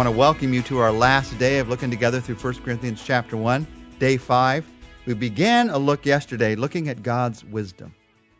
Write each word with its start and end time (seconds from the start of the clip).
want 0.00 0.08
to 0.08 0.18
welcome 0.18 0.54
you 0.54 0.62
to 0.62 0.78
our 0.78 0.90
last 0.90 1.38
day 1.38 1.58
of 1.58 1.68
looking 1.68 1.90
together 1.90 2.22
through 2.22 2.34
1 2.34 2.54
Corinthians 2.62 3.02
chapter 3.04 3.36
1, 3.36 3.66
day 3.98 4.16
5. 4.16 4.66
We 5.04 5.12
began 5.12 5.68
a 5.68 5.76
look 5.76 6.06
yesterday 6.06 6.54
looking 6.54 6.88
at 6.88 7.02
God's 7.02 7.44
wisdom. 7.44 7.94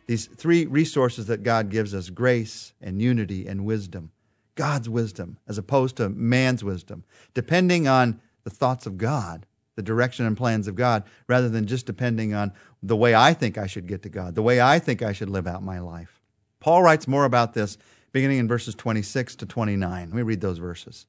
These 0.07 0.25
three 0.25 0.65
resources 0.65 1.27
that 1.27 1.43
God 1.43 1.69
gives 1.69 1.93
us 1.93 2.09
grace 2.09 2.73
and 2.81 2.99
unity 2.99 3.45
and 3.45 3.63
wisdom. 3.63 4.09
God's 4.55 4.89
wisdom 4.89 5.37
as 5.47 5.59
opposed 5.59 5.97
to 5.97 6.09
man's 6.09 6.63
wisdom, 6.63 7.03
depending 7.35 7.87
on 7.87 8.19
the 8.43 8.49
thoughts 8.49 8.87
of 8.87 8.97
God, 8.97 9.45
the 9.75 9.83
direction 9.83 10.25
and 10.25 10.35
plans 10.35 10.67
of 10.67 10.73
God, 10.73 11.03
rather 11.27 11.47
than 11.47 11.67
just 11.67 11.85
depending 11.85 12.33
on 12.33 12.53
the 12.81 12.97
way 12.97 13.13
I 13.13 13.35
think 13.35 13.59
I 13.59 13.67
should 13.67 13.85
get 13.85 14.01
to 14.01 14.09
God, 14.09 14.33
the 14.33 14.41
way 14.41 14.59
I 14.59 14.79
think 14.79 15.03
I 15.03 15.13
should 15.13 15.29
live 15.29 15.45
out 15.45 15.61
my 15.61 15.77
life. 15.77 16.21
Paul 16.59 16.81
writes 16.81 17.07
more 17.07 17.25
about 17.25 17.53
this 17.53 17.77
beginning 18.13 18.39
in 18.39 18.47
verses 18.47 18.73
26 18.73 19.35
to 19.35 19.45
29. 19.45 20.07
Let 20.07 20.15
me 20.15 20.23
read 20.23 20.41
those 20.41 20.57
verses. 20.57 21.05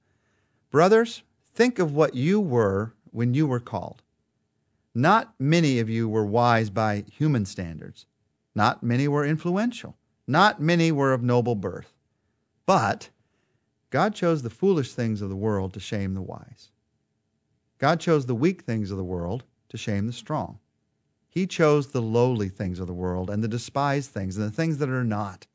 Brothers, 0.73 1.23
think 1.55 1.79
of 1.79 1.93
what 1.93 2.15
you 2.15 2.41
were 2.41 2.95
when 3.11 3.35
you 3.35 3.47
were 3.47 3.61
called. 3.61 4.03
Not 4.95 5.35
many 5.39 5.79
of 5.79 5.91
you 5.91 6.09
were 6.09 6.25
wise 6.25 6.71
by 6.71 7.05
human 7.12 7.45
standards. 7.45 8.07
Not 8.55 8.83
many 8.83 9.07
were 9.07 9.27
influential. 9.27 9.97
Not 10.27 10.62
many 10.62 10.91
were 10.91 11.12
of 11.12 11.23
noble 11.23 11.55
birth. 11.55 11.93
But 12.65 13.11
God 13.91 14.15
chose 14.15 14.41
the 14.41 14.48
foolish 14.48 14.95
things 14.95 15.21
of 15.21 15.29
the 15.29 15.37
world 15.37 15.75
to 15.75 15.81
shame 15.81 16.15
the 16.15 16.23
wise. 16.23 16.71
God 17.77 18.01
chose 18.01 18.25
the 18.25 18.34
weak 18.34 18.62
things 18.62 18.91
of 18.91 18.97
the 18.97 19.05
world 19.05 19.45
to 19.69 19.77
shame 19.77 20.07
the 20.07 20.12
strong. 20.15 20.59
He 21.29 21.47
chose 21.47 21.89
the 21.89 22.01
lowly 22.01 22.48
things 22.48 22.81
of 22.81 22.87
the 22.87 22.95
world 22.95 23.29
and 23.29 23.45
the 23.45 23.48
despised 23.48 24.11
things 24.11 24.39
and 24.39 24.47
the 24.47 24.51
things 24.51 24.79
that 24.79 24.89
are 24.89 25.05
not 25.05 25.47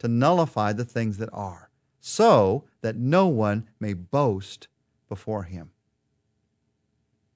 to 0.00 0.08
nullify 0.08 0.74
the 0.74 0.84
things 0.84 1.16
that 1.16 1.30
are 1.32 1.67
so 2.08 2.64
that 2.80 2.96
no 2.96 3.26
one 3.26 3.68
may 3.78 3.92
boast 3.92 4.66
before 5.08 5.42
him. 5.42 5.70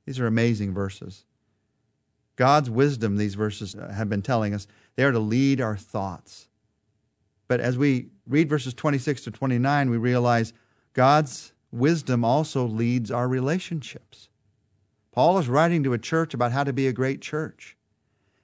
These 0.06 0.18
are 0.18 0.26
amazing 0.26 0.72
verses. 0.72 1.24
God's 2.36 2.70
wisdom, 2.70 3.16
these 3.16 3.34
verses 3.34 3.76
have 3.92 4.08
been 4.08 4.22
telling 4.22 4.54
us, 4.54 4.66
they 4.96 5.04
are 5.04 5.12
to 5.12 5.18
lead 5.18 5.60
our 5.60 5.76
thoughts. 5.76 6.48
But 7.48 7.60
as 7.60 7.76
we 7.76 8.08
read 8.26 8.48
verses 8.48 8.72
26 8.72 9.24
to 9.24 9.30
29, 9.30 9.90
we 9.90 9.98
realize 9.98 10.54
God's 10.94 11.52
wisdom 11.70 12.24
also 12.24 12.64
leads 12.64 13.10
our 13.10 13.28
relationships. 13.28 14.30
Paul 15.12 15.38
is 15.38 15.48
writing 15.48 15.82
to 15.82 15.92
a 15.92 15.98
church 15.98 16.32
about 16.32 16.52
how 16.52 16.64
to 16.64 16.72
be 16.72 16.86
a 16.86 16.92
great 16.92 17.20
church. 17.20 17.76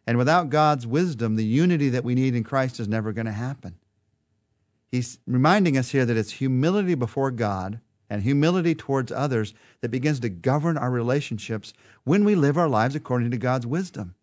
And 0.07 0.19
without 0.19 0.51
God's 0.51 0.87
wisdom, 0.87 1.37
the 1.37 1.45
unity 1.45 1.89
that 1.89 2.05
we 2.05 2.15
need 2.15 2.35
in 2.35 2.45
Christ 2.45 2.79
is 2.81 2.87
never 2.87 3.13
going 3.13 3.27
to 3.27 3.33
happen. 3.33 3.77
He's 4.91 5.19
reminding 5.27 5.77
us 5.77 5.91
here 5.91 6.07
that 6.07 6.17
it's 6.17 6.33
humility 6.33 6.95
before 6.95 7.31
God 7.31 7.81
and 8.09 8.23
humility 8.23 8.75
towards 8.75 9.13
others 9.13 9.53
that 9.81 9.91
begins 9.91 10.21
to 10.21 10.29
govern 10.29 10.79
our 10.79 10.91
relationships 10.91 11.75
when 12.05 12.25
we 12.25 12.35
live 12.35 12.57
our 12.57 12.69
lives 12.69 12.95
according 12.95 13.31
to 13.31 13.39
God's 13.39 13.67
wisdom. 13.67 14.15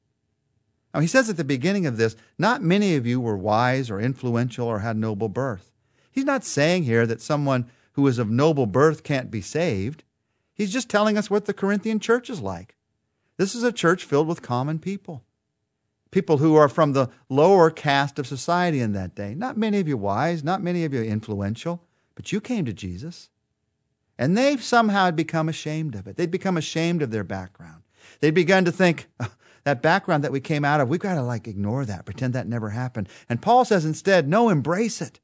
Now, 0.94 1.02
he 1.02 1.08
says 1.08 1.30
at 1.30 1.38
the 1.38 1.44
beginning 1.44 1.86
of 1.86 1.98
this, 1.98 2.16
not 2.38 2.64
many 2.64 2.96
of 2.96 3.06
you 3.06 3.20
were 3.22 3.38
wise 3.38 3.92
or 3.92 4.00
influential 4.00 4.68
or 4.68 4.80
had 4.80 4.98
noble 4.98 5.30
birth. 5.30 5.72
He's 6.10 6.26
not 6.26 6.44
saying 6.44 6.84
here 6.84 7.06
that 7.06 7.22
someone 7.22 7.70
who 7.94 8.08
is 8.08 8.18
of 8.18 8.32
noble 8.32 8.66
birth 8.66 9.04
can't 9.04 9.30
be 9.30 9.42
saved. 9.42 10.04
He's 10.54 10.72
just 10.72 10.90
telling 10.90 11.18
us 11.18 11.30
what 11.30 11.46
the 11.46 11.54
Corinthian 11.54 12.00
church 12.00 12.30
is 12.30 12.42
like. 12.42 12.76
This 13.38 13.54
is 13.54 13.64
a 13.64 13.74
church 13.74 14.06
filled 14.06 14.28
with 14.28 14.42
common 14.42 14.80
people 14.80 15.24
people 16.16 16.38
who 16.38 16.56
are 16.56 16.70
from 16.70 16.94
the 16.94 17.10
lower 17.28 17.70
caste 17.70 18.18
of 18.18 18.26
society 18.26 18.80
in 18.80 18.94
that 18.94 19.14
day. 19.16 19.36
Not 19.36 19.58
many 19.58 19.82
of 19.82 19.88
you 19.90 19.98
wise, 19.98 20.46
not 20.46 20.64
many 20.64 20.86
of 20.86 20.94
you 20.94 21.04
influential, 21.04 21.84
but 22.16 22.32
you 22.32 22.40
came 22.40 22.64
to 22.64 22.72
Jesus. 22.72 23.30
And 24.18 24.38
they've 24.38 24.64
somehow 24.64 25.12
become 25.12 25.50
ashamed 25.50 25.94
of 25.94 26.08
it. 26.08 26.16
They'd 26.16 26.32
become 26.32 26.56
ashamed 26.56 27.02
of 27.02 27.12
their 27.12 27.26
background. 27.26 27.84
They'd 28.22 28.34
begun 28.34 28.64
to 28.64 28.72
think, 28.72 29.10
that 29.66 29.82
background 29.82 30.24
that 30.24 30.32
we 30.32 30.40
came 30.40 30.64
out 30.64 30.80
of, 30.80 30.88
we've 30.88 31.02
got 31.02 31.16
to 31.16 31.22
like 31.22 31.50
ignore 31.50 31.84
that, 31.84 32.06
pretend 32.06 32.34
that 32.34 32.48
never 32.48 32.70
happened. 32.70 33.10
And 33.28 33.42
Paul 33.42 33.66
says 33.66 33.84
instead, 33.84 34.26
no, 34.26 34.48
embrace 34.48 35.02
it. 35.02 35.20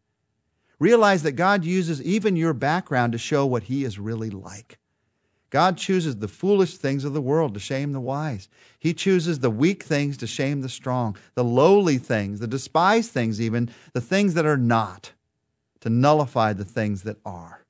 Realize 0.77 1.23
that 1.23 1.33
God 1.33 1.63
uses 1.63 2.01
even 2.01 2.35
your 2.35 2.53
background 2.53 3.13
to 3.13 3.17
show 3.17 3.45
what 3.45 3.63
he 3.63 3.85
is 3.85 3.97
really 3.97 4.29
like. 4.29 4.77
God 5.51 5.77
chooses 5.77 6.15
the 6.15 6.29
foolish 6.29 6.77
things 6.77 7.03
of 7.03 7.13
the 7.13 7.21
world 7.21 7.53
to 7.53 7.59
shame 7.59 7.91
the 7.91 7.99
wise. 7.99 8.47
He 8.79 8.93
chooses 8.93 9.39
the 9.39 9.49
weak 9.49 9.83
things 9.83 10.17
to 10.17 10.27
shame 10.27 10.61
the 10.61 10.69
strong, 10.69 11.17
the 11.35 11.43
lowly 11.43 11.97
things, 11.97 12.39
the 12.39 12.47
despised 12.47 13.11
things, 13.11 13.39
even 13.39 13.69
the 13.93 14.01
things 14.01 14.33
that 14.33 14.45
are 14.45 14.57
not, 14.57 15.11
to 15.81 15.89
nullify 15.89 16.53
the 16.53 16.65
things 16.65 17.03
that 17.03 17.17
are. 17.25 17.65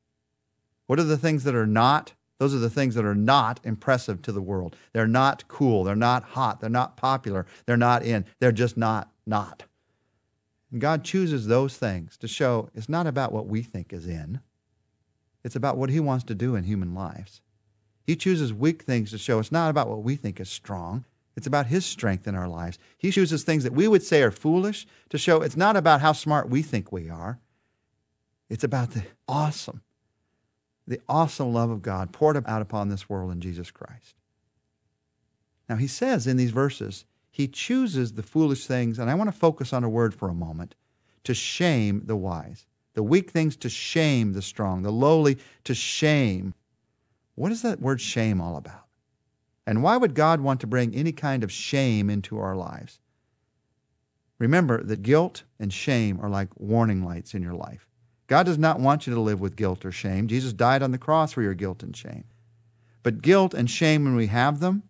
What 0.86 1.00
are 1.00 1.04
the 1.04 1.18
things 1.18 1.44
that 1.44 1.56
are 1.56 1.66
not? 1.66 2.14
Those 2.38 2.54
are 2.54 2.60
the 2.60 2.70
things 2.70 2.94
that 2.96 3.06
are 3.06 3.16
not 3.16 3.60
impressive 3.64 4.22
to 4.24 4.32
the 4.32 4.42
world. 4.42 4.76
They're 4.94 5.08
not 5.08 5.48
cool. 5.48 5.84
They're 5.84 5.96
not 5.96 6.24
hot. 6.24 6.60
They're 6.62 6.70
not 6.70 6.98
popular. 6.98 7.48
They're 7.66 7.78
not 7.78 8.04
in. 8.04 8.26
They're 8.40 8.52
just 8.52 8.78
not, 8.78 9.12
not. 9.26 9.64
And 10.72 10.80
God 10.80 11.04
chooses 11.04 11.48
those 11.48 11.78
things 11.78 12.16
to 12.18 12.28
show 12.28 12.70
it's 12.76 12.90
not 12.90 13.08
about 13.08 13.32
what 13.32 13.48
we 13.48 13.64
think 13.64 13.92
is 13.92 14.06
in, 14.06 14.40
it's 15.44 15.56
about 15.56 15.78
what 15.78 15.90
He 15.90 16.00
wants 16.00 16.24
to 16.26 16.36
do 16.36 16.56
in 16.56 16.64
human 16.64 16.94
lives. 16.94 17.42
He 18.04 18.16
chooses 18.16 18.54
weak 18.54 18.84
things 18.84 19.12
to 19.12 19.18
show 19.18 19.40
us 19.40 19.52
not 19.52 19.70
about 19.70 19.90
what 19.90 20.04
we 20.04 20.16
think 20.16 20.40
is 20.40 20.50
strong. 20.50 21.06
It's 21.36 21.48
about 21.48 21.68
His 21.68 21.86
strength 21.86 22.28
in 22.28 22.36
our 22.36 22.48
lives. 22.48 22.78
He 22.98 23.12
chooses 23.12 23.44
things 23.44 23.64
that 23.64 23.74
we 23.74 23.88
would 23.88 24.04
say 24.04 24.22
are 24.22 24.32
foolish 24.32 24.86
to 25.10 25.18
show 25.18 25.42
it's 25.42 25.58
not 25.58 25.78
about 25.78 26.02
how 26.02 26.14
smart 26.14 26.50
we 26.50 26.62
think 26.62 26.92
we 26.92 27.10
are. 27.10 27.40
It's 28.50 28.64
about 28.64 28.92
the 28.92 29.04
awesome, 29.28 29.82
the 30.86 31.00
awesome 31.08 31.54
love 31.54 31.70
of 31.70 31.82
God 31.82 32.12
poured 32.12 32.44
out 32.46 32.62
upon 32.62 32.90
this 32.90 33.08
world 33.10 33.32
in 33.32 33.40
Jesus 33.40 33.72
Christ. 33.72 34.16
Now, 35.70 35.78
He 35.78 35.88
says 35.88 36.28
in 36.28 36.36
these 36.36 36.52
verses, 36.52 37.06
He 37.32 37.48
chooses 37.48 38.14
the 38.14 38.24
foolish 38.24 38.68
things, 38.68 39.00
and 39.00 39.10
I 39.10 39.16
want 39.16 39.30
to 39.30 39.40
focus 39.40 39.72
on 39.72 39.86
a 39.86 39.90
word 39.90 40.14
for 40.14 40.28
a 40.28 40.34
moment, 40.34 40.76
to 41.24 41.34
shame 41.34 42.02
the 42.06 42.18
wise. 42.18 42.66
The 42.94 43.04
weak 43.04 43.32
things 43.32 43.56
to 43.58 43.70
shame 43.70 44.34
the 44.34 44.42
strong, 44.42 44.82
the 44.82 44.92
lowly 44.92 45.38
to 45.64 45.74
shame 45.74 46.56
what 47.42 47.52
is 47.52 47.64
that 47.64 47.82
word 47.82 48.00
shame 48.00 48.40
all 48.40 48.56
about? 48.56 48.86
And 49.66 49.82
why 49.82 49.98
would 49.98 50.14
God 50.14 50.42
want 50.42 50.60
to 50.60 50.68
bring 50.68 50.94
any 50.94 51.12
kind 51.12 51.44
of 51.44 51.52
shame 51.52 52.08
into 52.08 52.38
our 52.38 52.56
lives? 52.56 53.00
Remember 54.38 54.84
that 54.84 55.02
guilt 55.02 55.42
and 55.60 55.74
shame 55.74 56.20
are 56.22 56.30
like 56.30 56.50
warning 56.56 57.04
lights 57.04 57.34
in 57.34 57.42
your 57.42 57.56
life. 57.56 57.88
God 58.28 58.46
does 58.46 58.60
not 58.60 58.80
want 58.80 59.08
you 59.08 59.16
to 59.16 59.20
live 59.20 59.42
with 59.42 59.56
guilt 59.56 59.84
or 59.84 59.92
shame. 59.92 60.28
Jesus 60.28 60.54
died 60.54 60.84
on 60.84 60.92
the 60.92 61.00
cross 61.00 61.32
for 61.32 61.42
your 61.42 61.56
guilt 61.56 61.82
and 61.82 61.98
shame. 61.98 62.26
But 63.02 63.24
guilt 63.24 63.56
and 63.56 63.68
shame, 63.68 64.04
when 64.04 64.16
we 64.16 64.28
have 64.28 64.60
them, 64.60 64.84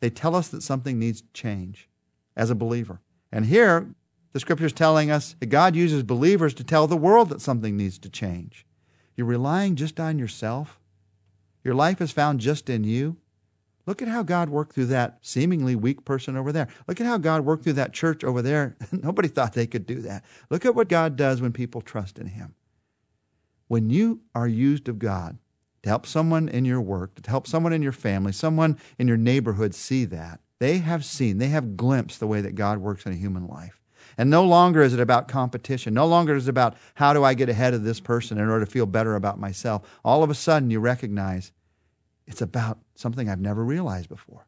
they 0.00 0.10
tell 0.10 0.36
us 0.36 0.48
that 0.48 0.62
something 0.62 0.98
needs 0.98 1.22
to 1.22 1.32
change 1.32 1.88
as 2.36 2.50
a 2.50 2.54
believer. 2.54 3.00
And 3.32 3.46
here, 3.46 3.94
the 4.34 4.40
scripture 4.40 4.66
is 4.66 4.74
telling 4.74 5.10
us 5.10 5.36
that 5.40 5.46
God 5.46 5.74
uses 5.74 6.02
believers 6.02 6.52
to 6.52 6.64
tell 6.64 6.86
the 6.86 6.98
world 6.98 7.30
that 7.30 7.40
something 7.40 7.78
needs 7.78 7.98
to 8.00 8.10
change. 8.10 8.66
You're 9.16 9.26
relying 9.26 9.74
just 9.74 9.98
on 9.98 10.18
yourself 10.18 10.78
your 11.64 11.74
life 11.74 12.00
is 12.00 12.12
found 12.12 12.40
just 12.40 12.68
in 12.68 12.84
you. 12.84 13.16
Look 13.86 14.00
at 14.00 14.08
how 14.08 14.22
God 14.22 14.48
worked 14.48 14.74
through 14.74 14.86
that 14.86 15.18
seemingly 15.20 15.74
weak 15.74 16.04
person 16.04 16.36
over 16.36 16.52
there. 16.52 16.68
Look 16.86 17.00
at 17.00 17.06
how 17.06 17.18
God 17.18 17.44
worked 17.44 17.64
through 17.64 17.74
that 17.74 17.92
church 17.92 18.24
over 18.24 18.40
there. 18.40 18.76
Nobody 18.92 19.28
thought 19.28 19.52
they 19.52 19.66
could 19.66 19.86
do 19.86 20.00
that. 20.02 20.24
Look 20.50 20.64
at 20.64 20.74
what 20.74 20.88
God 20.88 21.16
does 21.16 21.42
when 21.42 21.52
people 21.52 21.80
trust 21.80 22.18
in 22.18 22.26
Him. 22.26 22.54
When 23.68 23.90
you 23.90 24.20
are 24.34 24.48
used 24.48 24.88
of 24.88 24.98
God 24.98 25.38
to 25.82 25.88
help 25.88 26.06
someone 26.06 26.48
in 26.48 26.64
your 26.64 26.80
work, 26.80 27.20
to 27.22 27.30
help 27.30 27.46
someone 27.46 27.72
in 27.72 27.82
your 27.82 27.92
family, 27.92 28.32
someone 28.32 28.78
in 28.98 29.08
your 29.08 29.16
neighborhood 29.16 29.74
see 29.74 30.04
that, 30.06 30.40
they 30.60 30.78
have 30.78 31.04
seen, 31.04 31.38
they 31.38 31.48
have 31.48 31.76
glimpsed 31.76 32.20
the 32.20 32.26
way 32.26 32.40
that 32.40 32.54
God 32.54 32.78
works 32.78 33.04
in 33.04 33.12
a 33.12 33.16
human 33.16 33.46
life. 33.46 33.83
And 34.16 34.30
no 34.30 34.44
longer 34.44 34.82
is 34.82 34.94
it 34.94 35.00
about 35.00 35.28
competition. 35.28 35.94
No 35.94 36.06
longer 36.06 36.36
is 36.36 36.46
it 36.46 36.50
about 36.50 36.76
how 36.94 37.12
do 37.12 37.24
I 37.24 37.34
get 37.34 37.48
ahead 37.48 37.74
of 37.74 37.82
this 37.82 38.00
person 38.00 38.38
in 38.38 38.48
order 38.48 38.64
to 38.64 38.70
feel 38.70 38.86
better 38.86 39.16
about 39.16 39.40
myself. 39.40 39.82
All 40.04 40.22
of 40.22 40.30
a 40.30 40.34
sudden, 40.34 40.70
you 40.70 40.80
recognize 40.80 41.52
it's 42.26 42.42
about 42.42 42.78
something 42.94 43.28
I've 43.28 43.40
never 43.40 43.64
realized 43.64 44.08
before. 44.08 44.46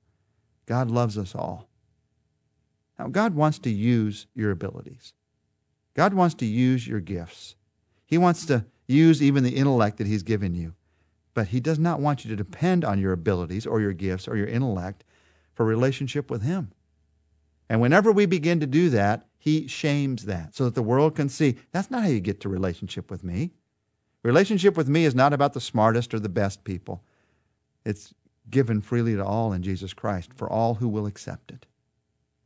God 0.66 0.90
loves 0.90 1.18
us 1.18 1.34
all. 1.34 1.68
Now, 2.98 3.08
God 3.08 3.34
wants 3.34 3.58
to 3.60 3.70
use 3.70 4.26
your 4.34 4.50
abilities. 4.50 5.12
God 5.94 6.14
wants 6.14 6.34
to 6.36 6.46
use 6.46 6.86
your 6.86 7.00
gifts. 7.00 7.56
He 8.06 8.18
wants 8.18 8.46
to 8.46 8.64
use 8.86 9.22
even 9.22 9.44
the 9.44 9.56
intellect 9.56 9.98
that 9.98 10.06
He's 10.06 10.22
given 10.22 10.54
you. 10.54 10.74
But 11.34 11.48
He 11.48 11.60
does 11.60 11.78
not 11.78 12.00
want 12.00 12.24
you 12.24 12.30
to 12.30 12.36
depend 12.36 12.84
on 12.84 12.98
your 12.98 13.12
abilities 13.12 13.66
or 13.66 13.80
your 13.80 13.92
gifts 13.92 14.26
or 14.26 14.36
your 14.36 14.46
intellect 14.46 15.04
for 15.54 15.66
relationship 15.66 16.30
with 16.30 16.42
Him. 16.42 16.72
And 17.68 17.80
whenever 17.80 18.12
we 18.12 18.26
begin 18.26 18.60
to 18.60 18.66
do 18.66 18.90
that, 18.90 19.25
He 19.46 19.69
shames 19.69 20.25
that 20.25 20.56
so 20.56 20.64
that 20.64 20.75
the 20.75 20.82
world 20.82 21.14
can 21.14 21.28
see 21.28 21.54
that's 21.70 21.88
not 21.88 22.02
how 22.02 22.08
you 22.08 22.19
get 22.19 22.40
to 22.40 22.48
relationship 22.48 23.12
with 23.12 23.22
me. 23.22 23.52
Relationship 24.25 24.76
with 24.76 24.88
me 24.88 25.04
is 25.04 25.14
not 25.14 25.32
about 25.32 25.52
the 25.52 25.60
smartest 25.60 26.12
or 26.12 26.19
the 26.19 26.28
best 26.28 26.64
people. 26.64 27.04
It's 27.84 28.12
given 28.50 28.81
freely 28.81 29.14
to 29.14 29.25
all 29.25 29.52
in 29.52 29.62
Jesus 29.62 29.94
Christ 29.94 30.32
for 30.34 30.50
all 30.50 30.75
who 30.75 30.88
will 30.88 31.06
accept 31.06 31.52
it. 31.52 31.64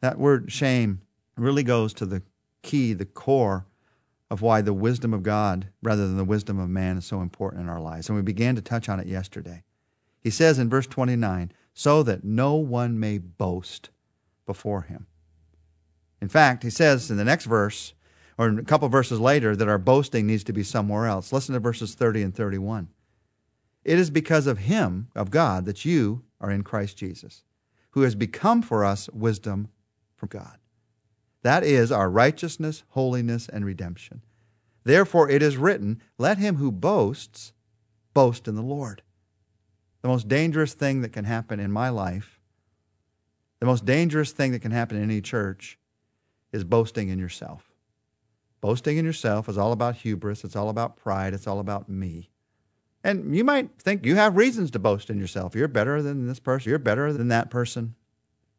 That 0.03 0.19
word 0.19 0.53
shame 0.53 1.01
really 1.39 1.63
goes 1.63 1.95
to 1.95 2.05
the 2.05 2.21
key, 2.61 2.93
the 2.93 3.07
core 3.07 3.65
of 4.31 4.43
why 4.43 4.61
the 4.61 4.75
wisdom 4.75 5.15
of 5.15 5.23
God 5.23 5.69
rather 5.83 6.07
than 6.07 6.19
the 6.19 6.25
wisdom 6.25 6.59
of 6.59 6.69
man 6.69 6.99
is 6.99 7.07
so 7.07 7.23
important 7.23 7.63
in 7.63 7.71
our 7.71 7.81
lives. 7.81 8.11
And 8.11 8.17
we 8.17 8.21
began 8.23 8.57
to 8.57 8.61
touch 8.61 8.91
on 8.91 9.01
it 9.01 9.07
yesterday. 9.07 9.63
He 10.21 10.29
says 10.29 10.59
in 10.59 10.69
verse 10.69 10.87
29 10.87 11.51
so 11.73 12.03
that 12.03 12.25
no 12.25 12.57
one 12.57 13.01
may 13.01 13.17
boast 13.17 13.89
before 14.45 14.83
him. 14.83 15.07
In 16.21 16.29
fact, 16.29 16.63
he 16.63 16.71
says 16.71 17.11
in 17.11 17.17
the 17.17 17.25
next 17.25 17.47
verse, 17.47 17.95
or 18.37 18.49
a 18.49 18.63
couple 18.65 18.89
verses 18.89 19.21
later, 19.21 19.55
that 19.57 19.69
our 19.69 19.79
boasting 19.79 20.27
needs 20.27 20.45
to 20.45 20.53
be 20.53 20.63
somewhere 20.63 21.07
else. 21.07 21.33
Listen 21.33 21.55
to 21.55 21.61
verses 21.61 21.95
30 21.95 22.23
and 22.23 22.35
31. 22.35 22.89
It 23.85 23.99
is 23.99 24.11
because 24.11 24.47
of 24.47 24.59
him, 24.59 25.09
of 25.15 25.31
God, 25.31 25.65
that 25.65 25.85
you 25.85 26.23
are 26.41 26.51
in 26.51 26.63
Christ 26.63 26.97
Jesus, 26.97 27.45
who 27.91 28.03
has 28.03 28.15
become 28.15 28.63
for 28.63 28.85
us 28.85 29.09
wisdom 29.11 29.69
from 30.15 30.29
God. 30.29 30.59
That 31.43 31.65
is 31.65 31.91
our 31.91 32.11
righteousness, 32.11 32.83
holiness, 32.91 33.49
and 33.49 33.65
redemption. 33.65 34.23
Therefore, 34.85 35.29
it 35.31 35.43
is 35.43 35.57
written, 35.57 36.03
Let 36.19 36.39
him 36.39 36.57
who 36.57 36.71
boasts 36.71 37.53
boast 38.15 38.49
in 38.49 38.55
the 38.55 38.63
Lord. 38.63 39.03
The 40.03 40.09
most 40.09 40.29
dangerous 40.29 40.75
thing 40.75 41.03
that 41.03 41.13
can 41.13 41.25
happen 41.25 41.61
in 41.61 41.71
my 41.71 41.89
life, 41.89 42.41
the 43.61 43.67
most 43.67 43.85
dangerous 43.85 44.33
thing 44.33 44.53
that 44.53 44.61
can 44.61 44.73
happen 44.73 44.97
in 44.97 45.03
any 45.03 45.21
church, 45.21 45.79
is 46.53 46.65
boasting 46.65 47.09
in 47.09 47.19
yourself. 47.19 47.71
Boasting 48.61 48.99
in 48.99 49.05
yourself 49.05 49.49
is 49.49 49.57
all 49.57 49.73
about 49.73 49.97
hubris, 49.97 50.45
it's 50.45 50.57
all 50.57 50.69
about 50.69 50.97
pride, 50.97 51.33
it's 51.33 51.47
all 51.47 51.61
about 51.61 51.89
me. 51.89 52.31
And 53.03 53.35
you 53.35 53.45
might 53.45 53.71
think 53.81 54.05
you 54.05 54.17
have 54.17 54.37
reasons 54.37 54.71
to 54.73 54.79
boast 54.79 55.09
in 55.09 55.19
yourself. 55.19 55.55
You're 55.55 55.69
better 55.69 56.03
than 56.03 56.27
this 56.27 56.41
person, 56.41 56.71
you're 56.71 56.79
better 56.79 57.13
than 57.13 57.29
that 57.29 57.51
person. 57.51 57.95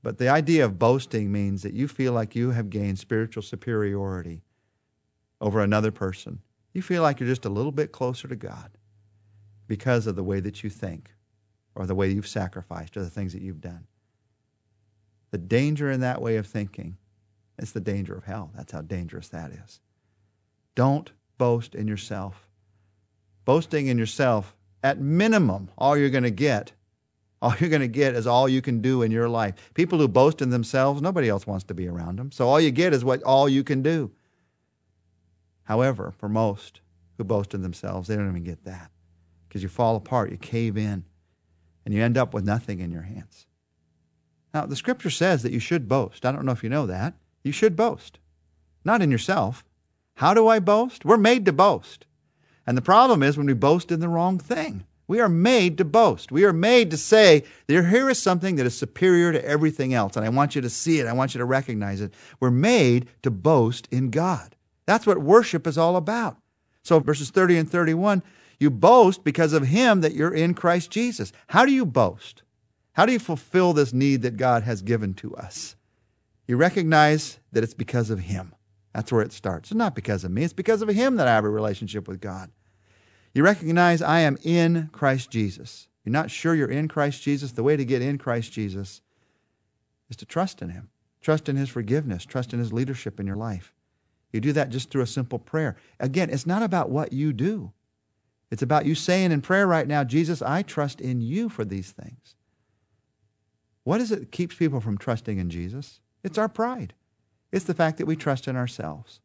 But 0.04 0.18
the 0.18 0.30
idea 0.30 0.66
of 0.66 0.80
boasting 0.80 1.32
means 1.32 1.62
that 1.62 1.74
you 1.74 1.88
feel 1.88 2.14
like 2.14 2.36
you 2.36 2.52
have 2.52 2.72
gained 2.72 2.98
spiritual 2.98 3.44
superiority 3.44 4.42
over 5.40 5.62
another 5.62 5.92
person. 5.92 6.40
You 6.74 6.82
feel 6.82 7.04
like 7.04 7.20
you're 7.20 7.30
just 7.30 7.46
a 7.46 7.50
little 7.50 7.72
bit 7.72 7.92
closer 7.92 8.28
to 8.28 8.36
God 8.36 8.72
because 9.68 10.08
of 10.08 10.16
the 10.16 10.24
way 10.24 10.40
that 10.40 10.64
you 10.64 10.70
think 10.70 11.12
or 11.76 11.86
the 11.86 11.96
way 11.96 12.10
you've 12.10 12.28
sacrificed 12.28 12.98
or 12.98 13.04
the 13.04 13.10
things 13.10 13.34
that 13.34 13.44
you've 13.44 13.62
done. 13.62 13.86
The 15.30 15.38
danger 15.38 15.92
in 15.92 16.02
that 16.02 16.22
way 16.22 16.38
of 16.38 16.48
thinking 16.48 16.98
is 17.62 17.72
the 17.72 17.80
danger 17.80 18.14
of 18.14 18.26
hell. 18.26 18.52
That's 18.56 18.72
how 18.72 18.82
dangerous 18.82 19.30
that 19.30 19.52
is. 19.52 19.80
Don't 20.76 21.12
boast 21.38 21.76
in 21.76 21.88
yourself. 21.88 22.48
Boasting 23.46 23.88
in 23.88 23.98
yourself, 23.98 24.56
at 24.84 25.00
minimum, 25.00 25.70
all 25.78 25.98
you're 25.98 26.10
going 26.10 26.24
to 26.24 26.32
get 26.32 26.74
all 27.42 27.56
you're 27.60 27.70
going 27.70 27.82
to 27.82 27.88
get 27.88 28.14
is 28.14 28.28
all 28.28 28.48
you 28.48 28.62
can 28.62 28.82
do 28.82 29.02
in 29.02 29.12
your 29.12 29.28
life. 29.28 29.56
People 29.74 29.98
who 29.98 30.08
boast 30.08 30.42
in 30.42 30.52
themselves, 30.52 31.02
nobody 31.02 31.28
else 31.28 31.48
wants 31.48 31.64
to 31.66 31.74
be 31.74 31.88
around 31.88 32.20
them. 32.20 32.32
So 32.32 32.48
all 32.48 32.62
you 32.62 32.72
get 32.72 32.94
is 32.94 33.04
what 33.04 33.24
all 33.24 33.50
you 33.50 33.64
can 33.64 33.82
do. 33.82 34.12
However, 35.64 36.14
for 36.18 36.30
most 36.30 36.82
who 37.18 37.24
boast 37.24 37.54
in 37.54 37.64
themselves, 37.64 38.08
they 38.08 38.16
don't 38.16 38.30
even 38.30 38.44
get 38.44 38.64
that 38.66 38.92
because 39.48 39.64
you 39.64 39.70
fall 39.70 39.96
apart, 39.96 40.32
you 40.32 40.38
cave 40.38 40.78
in, 40.78 41.04
and 41.84 41.94
you 41.94 42.04
end 42.04 42.18
up 42.18 42.34
with 42.34 42.46
nothing 42.46 42.80
in 42.80 42.92
your 42.92 43.02
hands. 43.02 43.48
Now, 44.54 44.66
the 44.66 44.76
scripture 44.76 45.10
says 45.10 45.42
that 45.44 45.52
you 45.52 45.60
should 45.60 45.88
boast. 45.88 46.26
I 46.26 46.32
don't 46.32 46.46
know 46.46 46.52
if 46.52 46.64
you 46.64 46.70
know 46.70 46.86
that. 46.86 47.16
You 47.44 47.52
should 47.52 47.76
boast, 47.76 48.20
not 48.84 49.02
in 49.02 49.12
yourself. 49.12 49.64
How 50.16 50.34
do 50.34 50.48
I 50.48 50.60
boast? 50.60 51.06
We're 51.06 51.18
made 51.18 51.46
to 51.46 51.54
boast. 51.54 52.06
And 52.68 52.78
the 52.78 52.82
problem 52.82 53.24
is 53.24 53.38
when 53.38 53.48
we 53.48 53.54
boast 53.54 53.92
in 53.92 54.00
the 54.00 54.10
wrong 54.10 54.38
thing. 54.38 54.86
We 55.08 55.20
are 55.20 55.28
made 55.28 55.78
to 55.80 55.84
boast. 55.84 56.32
We 56.32 56.46
are 56.46 56.54
made 56.54 56.90
to 56.92 56.98
say, 56.98 57.44
there 57.68 57.84
here 57.88 58.10
is 58.10 58.22
something 58.22 58.56
that 58.56 58.66
is 58.66 58.78
superior 58.78 59.34
to 59.34 59.44
everything 59.44 59.94
else, 59.94 60.16
and 60.16 60.26
I 60.26 60.30
want 60.30 60.56
you 60.56 60.62
to 60.62 60.70
see 60.70 61.00
it. 61.00 61.08
I 61.08 61.12
want 61.12 61.34
you 61.34 61.40
to 61.40 61.46
recognize 61.46 62.00
it. 62.00 62.14
We're 62.40 62.50
made 62.50 63.10
to 63.24 63.32
boast 63.32 63.90
in 63.92 64.10
God. 64.10 64.56
That's 64.86 65.06
what 65.06 65.18
worship 65.18 65.68
is 65.68 65.78
all 65.78 65.98
about. 65.98 66.38
So, 66.84 67.00
verses 67.00 67.30
30 67.30 67.58
and 67.58 67.70
31, 67.70 68.24
you 68.58 68.70
boast 68.70 69.24
because 69.24 69.52
of 69.54 69.68
Him 69.68 70.02
that 70.02 70.14
you're 70.14 70.34
in 70.34 70.54
Christ 70.54 70.92
Jesus. 70.92 71.34
How 71.48 71.66
do 71.66 71.74
you 71.74 71.86
boast? 71.86 72.44
How 72.94 73.06
do 73.06 73.12
you 73.12 73.20
fulfill 73.20 73.74
this 73.74 73.92
need 73.92 74.22
that 74.22 74.38
God 74.38 74.64
has 74.64 74.82
given 74.82 75.14
to 75.16 75.36
us? 75.36 75.76
You 76.48 76.58
recognize 76.58 77.40
that 77.52 77.64
it's 77.64 77.74
because 77.74 78.10
of 78.10 78.20
Him. 78.20 78.54
That's 78.94 79.12
where 79.12 79.22
it 79.22 79.32
starts. 79.32 79.72
It's 79.72 79.78
not 79.78 79.96
because 79.96 80.24
of 80.24 80.32
me, 80.32 80.44
it's 80.44 80.54
because 80.54 80.82
of 80.82 80.90
Him 80.90 81.16
that 81.18 81.28
I 81.28 81.36
have 81.36 81.46
a 81.46 81.50
relationship 81.50 82.08
with 82.08 82.20
God. 82.20 82.52
You 83.34 83.44
recognize 83.44 84.02
I 84.02 84.20
am 84.22 84.38
in 84.44 84.90
Christ 84.92 85.32
Jesus. 85.32 85.88
You're 86.04 86.12
not 86.12 86.32
sure 86.32 86.56
you're 86.56 86.68
in 86.68 86.88
Christ 86.88 87.22
Jesus. 87.22 87.52
The 87.52 87.64
way 87.64 87.78
to 87.78 87.86
get 87.86 88.02
in 88.02 88.18
Christ 88.18 88.52
Jesus 88.52 89.02
is 90.10 90.18
to 90.18 90.26
trust 90.26 90.62
in 90.62 90.70
Him, 90.70 90.90
trust 91.22 91.48
in 91.48 91.56
His 91.56 91.70
forgiveness, 91.70 92.26
trust 92.26 92.54
in 92.54 92.60
His 92.60 92.74
leadership 92.74 93.20
in 93.20 93.28
your 93.28 93.36
life. 93.36 93.74
You 94.34 94.42
do 94.42 94.54
that 94.54 94.70
just 94.70 94.90
through 94.90 95.04
a 95.04 95.08
simple 95.08 95.40
prayer. 95.40 95.78
Again, 96.00 96.30
it's 96.30 96.48
not 96.48 96.64
about 96.64 96.90
what 96.90 97.14
you 97.14 97.34
do, 97.34 97.72
it's 98.50 98.62
about 98.62 98.86
you 98.86 98.96
saying 98.96 99.32
in 99.32 99.42
prayer 99.42 99.66
right 99.66 99.88
now, 99.88 100.04
Jesus, 100.04 100.42
I 100.42 100.62
trust 100.62 101.00
in 101.00 101.22
you 101.22 101.48
for 101.48 101.64
these 101.64 101.92
things. 101.92 102.36
What 103.84 104.02
is 104.02 104.12
it 104.12 104.20
that 104.20 104.32
keeps 104.32 104.56
people 104.56 104.82
from 104.82 104.98
trusting 104.98 105.38
in 105.38 105.50
Jesus? 105.50 106.02
It's 106.24 106.38
our 106.38 106.50
pride. 106.50 106.94
It's 107.52 107.66
the 107.66 107.74
fact 107.74 107.98
that 107.98 108.06
we 108.06 108.16
trust 108.16 108.48
in 108.48 108.56
ourselves. 108.56 109.20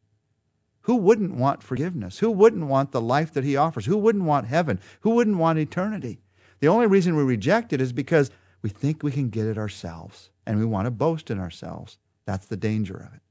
Who 0.81 0.95
wouldn't 0.95 1.35
want 1.35 1.63
forgiveness? 1.63 2.19
Who 2.19 2.31
wouldn't 2.31 2.67
want 2.67 2.91
the 2.91 3.01
life 3.01 3.33
that 3.33 3.43
He 3.43 3.57
offers? 3.57 3.85
Who 3.85 3.97
wouldn't 3.97 4.23
want 4.23 4.47
heaven? 4.47 4.79
Who 5.01 5.11
wouldn't 5.11 5.37
want 5.37 5.59
eternity? 5.59 6.19
The 6.59 6.69
only 6.69 6.87
reason 6.87 7.15
we 7.15 7.23
reject 7.23 7.73
it 7.73 7.81
is 7.81 7.93
because 7.93 8.31
we 8.61 8.69
think 8.69 9.03
we 9.03 9.11
can 9.11 9.29
get 9.29 9.45
it 9.45 9.57
ourselves 9.57 10.29
and 10.45 10.57
we 10.57 10.65
want 10.65 10.85
to 10.85 10.91
boast 10.91 11.29
in 11.29 11.39
ourselves. 11.39 11.97
That's 12.25 12.47
the 12.47 12.57
danger 12.57 12.95
of 12.95 13.13
it. 13.13 13.21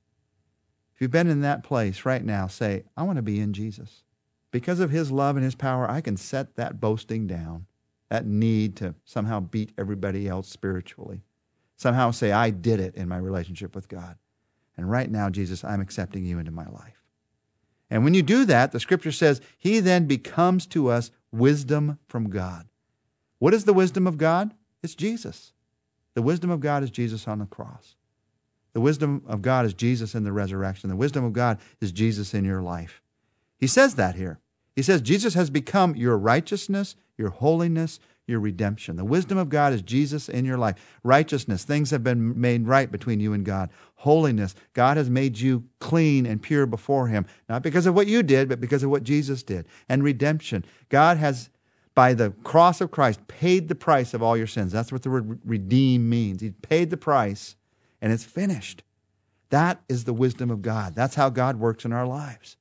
If 0.94 1.00
you've 1.00 1.10
been 1.10 1.28
in 1.28 1.40
that 1.42 1.62
place 1.62 2.04
right 2.04 2.24
now, 2.24 2.46
say, 2.46 2.84
I 2.96 3.02
want 3.02 3.16
to 3.16 3.22
be 3.22 3.40
in 3.40 3.52
Jesus. 3.52 4.02
Because 4.50 4.80
of 4.80 4.90
His 4.90 5.10
love 5.10 5.36
and 5.36 5.44
His 5.44 5.54
power, 5.54 5.90
I 5.90 6.00
can 6.00 6.16
set 6.16 6.56
that 6.56 6.80
boasting 6.80 7.26
down, 7.26 7.66
that 8.08 8.24
need 8.24 8.76
to 8.76 8.94
somehow 9.04 9.40
beat 9.40 9.72
everybody 9.76 10.28
else 10.28 10.48
spiritually. 10.48 11.22
Somehow 11.76 12.10
say, 12.10 12.32
I 12.32 12.50
did 12.50 12.80
it 12.80 12.94
in 12.94 13.08
my 13.08 13.18
relationship 13.18 13.74
with 13.74 13.88
God. 13.88 14.16
And 14.76 14.90
right 14.90 15.10
now, 15.10 15.30
Jesus, 15.30 15.64
I'm 15.64 15.80
accepting 15.80 16.24
you 16.24 16.38
into 16.38 16.50
my 16.50 16.66
life. 16.66 17.02
And 17.90 18.02
when 18.02 18.14
you 18.14 18.22
do 18.22 18.44
that, 18.46 18.72
the 18.72 18.80
scripture 18.80 19.12
says, 19.12 19.40
He 19.58 19.80
then 19.80 20.06
becomes 20.06 20.66
to 20.68 20.88
us 20.88 21.10
wisdom 21.30 21.98
from 22.08 22.30
God. 22.30 22.66
What 23.38 23.54
is 23.54 23.64
the 23.64 23.74
wisdom 23.74 24.06
of 24.06 24.18
God? 24.18 24.54
It's 24.82 24.94
Jesus. 24.94 25.52
The 26.14 26.22
wisdom 26.22 26.50
of 26.50 26.60
God 26.60 26.82
is 26.82 26.90
Jesus 26.90 27.28
on 27.28 27.38
the 27.38 27.46
cross. 27.46 27.94
The 28.72 28.80
wisdom 28.80 29.22
of 29.26 29.42
God 29.42 29.64
is 29.64 29.74
Jesus 29.74 30.14
in 30.14 30.24
the 30.24 30.32
resurrection. 30.32 30.90
The 30.90 30.96
wisdom 30.96 31.24
of 31.24 31.32
God 31.32 31.58
is 31.80 31.92
Jesus 31.92 32.34
in 32.34 32.44
your 32.44 32.62
life. 32.62 33.02
He 33.58 33.66
says 33.66 33.94
that 33.94 34.16
here. 34.16 34.38
He 34.74 34.82
says, 34.82 35.00
Jesus 35.00 35.34
has 35.34 35.48
become 35.48 35.96
your 35.96 36.18
righteousness, 36.18 36.96
your 37.16 37.30
holiness, 37.30 37.98
your 38.26 38.40
redemption. 38.40 38.96
The 38.96 39.04
wisdom 39.04 39.38
of 39.38 39.48
God 39.48 39.72
is 39.72 39.82
Jesus 39.82 40.28
in 40.28 40.44
your 40.44 40.58
life. 40.58 40.76
Righteousness, 41.04 41.64
things 41.64 41.90
have 41.90 42.02
been 42.02 42.38
made 42.40 42.66
right 42.66 42.90
between 42.90 43.20
you 43.20 43.32
and 43.32 43.44
God. 43.44 43.70
Holiness, 43.96 44.54
God 44.72 44.96
has 44.96 45.08
made 45.08 45.38
you 45.38 45.64
clean 45.78 46.26
and 46.26 46.42
pure 46.42 46.66
before 46.66 47.08
Him, 47.08 47.26
not 47.48 47.62
because 47.62 47.86
of 47.86 47.94
what 47.94 48.08
you 48.08 48.22
did, 48.22 48.48
but 48.48 48.60
because 48.60 48.82
of 48.82 48.90
what 48.90 49.04
Jesus 49.04 49.42
did. 49.42 49.66
And 49.88 50.02
redemption, 50.02 50.64
God 50.88 51.18
has, 51.18 51.50
by 51.94 52.14
the 52.14 52.30
cross 52.42 52.80
of 52.80 52.90
Christ, 52.90 53.26
paid 53.28 53.68
the 53.68 53.74
price 53.74 54.12
of 54.12 54.22
all 54.22 54.36
your 54.36 54.48
sins. 54.48 54.72
That's 54.72 54.92
what 54.92 55.02
the 55.02 55.10
word 55.10 55.40
redeem 55.44 56.08
means. 56.08 56.40
He 56.40 56.50
paid 56.50 56.90
the 56.90 56.96
price, 56.96 57.54
and 58.02 58.12
it's 58.12 58.24
finished. 58.24 58.82
That 59.50 59.80
is 59.88 60.04
the 60.04 60.12
wisdom 60.12 60.50
of 60.50 60.62
God. 60.62 60.96
That's 60.96 61.14
how 61.14 61.30
God 61.30 61.56
works 61.60 61.84
in 61.84 61.92
our 61.92 62.06
lives. 62.06 62.56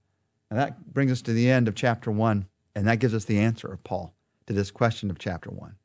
And 0.51 0.59
that 0.59 0.93
brings 0.93 1.11
us 1.11 1.23
to 1.23 1.33
the 1.33 1.49
end 1.49 1.67
of 1.67 1.73
chapter 1.73 2.11
1, 2.11 2.45
and 2.75 2.87
that 2.87 2.99
gives 2.99 3.15
us 3.15 3.25
the 3.25 3.39
answer 3.39 3.67
of 3.67 3.83
Paul 3.83 4.14
to 4.47 4.53
this 4.53 4.71
question 4.71 5.09
of 5.09 5.19
chapter 5.19 5.49
1. 5.49 5.75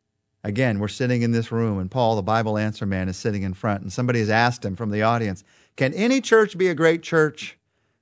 Again, 0.42 0.78
we're 0.78 0.88
sitting 0.88 1.22
in 1.22 1.32
this 1.32 1.52
room, 1.52 1.78
and 1.78 1.90
Paul, 1.90 2.16
the 2.16 2.22
Bible 2.22 2.56
answer 2.56 2.86
man, 2.86 3.08
is 3.08 3.16
sitting 3.16 3.42
in 3.42 3.52
front, 3.52 3.82
and 3.82 3.92
somebody 3.92 4.20
has 4.20 4.30
asked 4.30 4.64
him 4.64 4.74
from 4.74 4.90
the 4.90 5.02
audience, 5.02 5.44
Can 5.76 5.92
any 5.94 6.20
church 6.20 6.56
be 6.56 6.68
a 6.68 6.74
great 6.74 7.02
church? 7.02 7.58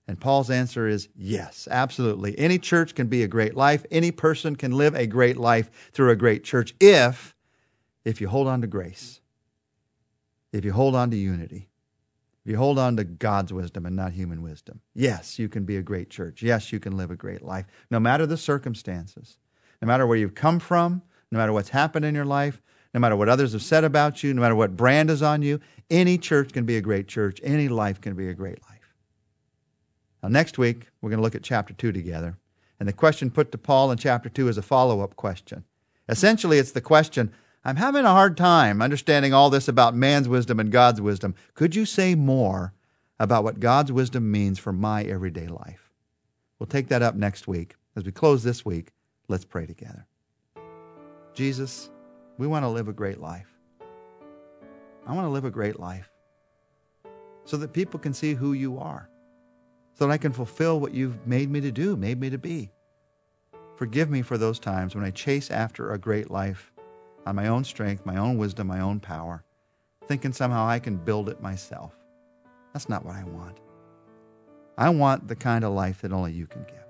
And 0.07 0.19
Paul's 0.19 0.49
answer 0.49 0.89
is 0.89 1.09
yes, 1.15 1.69
absolutely. 1.71 2.39
Any 2.39 2.59
church 2.59 2.95
can 2.95 3.09
be 3.09 3.23
a 3.23 3.29
great 3.29 3.55
life. 3.55 3.85
Any 3.91 4.11
person 4.11 4.57
can 4.57 4.73
live 4.73 4.95
a 4.95 5.07
great 5.07 5.37
life 5.37 5.91
through 5.93 6.11
a 6.11 6.17
great 6.17 6.45
church 6.45 6.75
if 6.81 7.35
if 8.07 8.23
you 8.23 8.29
hold 8.29 8.49
on 8.49 8.63
to 8.63 8.67
grace. 8.67 9.21
If 10.51 10.65
you 10.65 10.73
hold 10.73 10.95
on 10.95 11.11
to 11.11 11.17
unity. 11.17 11.69
If 12.43 12.53
you 12.53 12.57
hold 12.57 12.79
on 12.79 12.97
to 12.97 13.05
God's 13.05 13.53
wisdom 13.53 13.85
and 13.85 13.95
not 13.95 14.13
human 14.13 14.41
wisdom. 14.41 14.81
Yes, 14.95 15.39
you 15.39 15.51
can 15.51 15.65
be 15.65 15.77
a 15.77 15.83
great 15.83 16.09
church. 16.09 16.43
Yes, 16.43 16.73
you 16.73 16.81
can 16.81 16.97
live 16.97 17.11
a 17.11 17.17
great 17.17 17.43
life 17.43 17.67
no 17.91 18.01
matter 18.01 18.25
the 18.25 18.39
circumstances 18.39 19.37
no 19.81 19.87
matter 19.87 20.07
where 20.07 20.17
you've 20.17 20.35
come 20.35 20.59
from, 20.59 21.03
no 21.31 21.39
matter 21.39 21.53
what's 21.53 21.71
happened 21.71 22.05
in 22.05 22.15
your 22.15 22.25
life, 22.25 22.61
no 22.95 23.01
matter 23.01 23.17
what 23.17 23.29
others 23.29 23.53
have 23.53 23.63
said 23.63 23.85
about 23.85 24.23
you, 24.23 24.33
no 24.33 24.41
matter 24.41 24.55
what 24.55 24.77
brand 24.77 25.11
is 25.11 25.23
on 25.23 25.43
you, 25.43 25.61
any 25.91 26.19
church 26.19 26.53
can 26.53 26.65
be 26.65 26.77
a 26.77 26.81
great 26.81 27.09
church. 27.09 27.41
Any 27.43 27.69
life 27.69 28.01
can 28.01 28.15
be 28.15 28.29
a 28.29 28.35
great 28.35 28.61
life. 28.69 28.95
Now, 30.23 30.29
next 30.29 30.59
week, 30.59 30.89
we're 31.01 31.11
going 31.11 31.19
to 31.19 31.23
look 31.23 31.35
at 31.35 31.43
chapter 31.43 31.75
2 31.75 31.93
together. 31.93 32.37
And 32.81 32.89
the 32.89 32.93
question 32.93 33.31
put 33.31 33.53
to 33.53 33.59
Paul 33.59 33.91
in 33.91 33.99
chapter 33.99 34.29
2 34.29 34.49
is 34.49 34.59
a 34.59 34.63
follow 34.63 35.01
up 35.01 35.17
question. 35.17 35.65
Essentially, 36.09 36.59
it's 36.59 36.73
the 36.73 36.81
question 36.81 37.33
I'm 37.65 37.77
having 37.77 38.05
a 38.05 38.11
hard 38.11 38.37
time 38.37 38.81
understanding 38.81 39.35
all 39.35 39.51
this 39.51 39.69
about 39.69 39.95
man's 39.95 40.29
wisdom 40.29 40.61
and 40.61 40.71
God's 40.71 41.01
wisdom. 41.01 41.35
Could 41.55 41.75
you 41.75 41.85
say 41.85 42.15
more 42.15 42.73
about 43.19 43.45
what 43.45 43.61
God's 43.61 43.93
wisdom 43.93 44.31
means 44.31 44.59
for 44.59 44.73
my 44.73 45.03
everyday 45.03 45.49
life? 45.49 45.91
We'll 46.59 46.69
take 46.69 46.89
that 46.89 47.03
up 47.03 47.15
next 47.15 47.47
week. 47.47 47.75
As 47.97 48.05
we 48.05 48.13
close 48.13 48.43
this 48.43 48.65
week, 48.65 48.93
let's 49.29 49.45
pray 49.45 49.67
together. 49.67 50.07
Jesus, 51.35 51.91
we 52.39 52.47
want 52.47 52.65
to 52.65 52.69
live 52.69 52.89
a 52.89 52.93
great 52.93 53.21
life. 53.21 53.47
I 55.07 55.13
want 55.15 55.27
to 55.27 55.31
live 55.31 55.45
a 55.45 55.51
great 55.51 55.79
life 55.79 56.11
so 57.45 57.57
that 57.59 57.73
people 57.73 57.99
can 57.99 58.13
see 58.13 58.35
who 58.35 58.53
you 58.53 58.79
are, 58.79 59.09
so 59.95 60.07
that 60.07 60.13
I 60.13 60.19
can 60.19 60.33
fulfill 60.33 60.81
what 60.81 60.93
you've 60.93 61.27
made 61.27 61.51
me 61.51 61.61
to 61.61 61.71
do, 61.71 61.97
made 61.97 62.21
me 62.21 62.29
to 62.31 62.39
be. 62.39 62.71
Forgive 63.77 64.11
me 64.11 64.23
for 64.23 64.37
those 64.37 64.59
times 64.59 64.95
when 64.95 65.05
I 65.05 65.11
chase 65.11 65.51
after 65.51 65.93
a 65.93 65.99
great 65.99 66.31
life 66.31 66.73
on 67.25 67.37
my 67.37 67.49
own 67.49 67.65
strength, 67.65 68.05
my 68.05 68.17
own 68.17 68.37
wisdom, 68.37 68.67
my 68.67 68.81
own 68.81 69.01
power, 69.01 69.45
thinking 70.07 70.33
somehow 70.33 70.67
I 70.67 70.79
can 70.79 70.97
build 70.97 71.29
it 71.29 71.41
myself. 71.41 71.95
That's 72.73 72.89
not 72.89 73.05
what 73.05 73.17
I 73.17 73.25
want. 73.25 73.61
I 74.77 74.91
want 74.91 75.29
the 75.29 75.37
kind 75.37 75.65
of 75.65 75.73
life 75.73 76.03
that 76.03 76.13
only 76.13 76.33
you 76.33 76.47
can 76.47 76.65
give. 76.65 76.88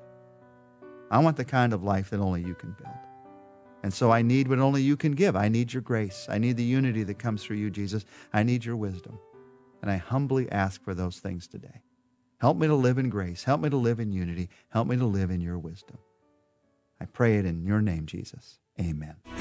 I 1.11 1.19
want 1.19 1.37
the 1.37 1.45
kind 1.45 1.73
of 1.73 1.83
life 1.83 2.11
that 2.11 2.21
only 2.21 2.43
you 2.43 2.55
can 2.55 2.73
build. 2.73 2.95
And 3.83 3.95
so 3.95 4.11
I 4.11 4.23
need 4.23 4.49
what 4.49 4.59
only 4.59 4.83
you 4.83 4.97
can 4.97 5.13
give. 5.13 5.37
I 5.37 5.49
need 5.49 5.73
your 5.73 5.83
grace. 5.83 6.27
I 6.29 6.39
need 6.39 6.57
the 6.57 6.65
unity 6.65 7.05
that 7.05 7.19
comes 7.19 7.43
through 7.43 7.57
you, 7.57 7.71
Jesus. 7.71 8.05
I 8.33 8.43
need 8.43 8.65
your 8.65 8.77
wisdom. 8.77 9.19
And 9.83 9.91
I 9.91 9.97
humbly 9.97 10.51
ask 10.51 10.83
for 10.83 10.95
those 10.95 11.19
things 11.19 11.47
today. 11.47 11.83
Help 12.41 12.57
me 12.57 12.67
to 12.67 12.75
live 12.75 12.99
in 12.99 13.09
grace. 13.09 13.45
Help 13.45 13.61
me 13.61 13.71
to 13.71 13.77
live 13.77 14.01
in 14.01 14.13
unity. 14.13 14.49
Help 14.71 14.89
me 14.89 14.97
to 14.97 15.07
live 15.07 15.31
in 15.31 15.41
your 15.41 15.59
wisdom. 15.59 15.99
I 17.01 17.05
pray 17.05 17.39
it 17.39 17.45
in 17.45 17.65
your 17.65 17.81
name, 17.81 18.07
Jesus. 18.07 18.59
Amen. 18.81 19.38